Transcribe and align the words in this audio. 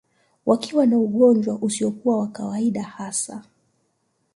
Wakiwa 0.45 0.85
na 0.85 0.97
ugonjwa 0.97 1.55
usiokuwa 1.61 2.17
wa 2.19 2.27
kawaida 2.27 2.83
hasa 2.83 3.43